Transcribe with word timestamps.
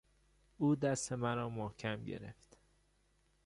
او 0.57 0.75
دست 0.75 1.13
مرا 1.13 1.49
محکم 1.49 2.03
گرفت. 2.03 2.57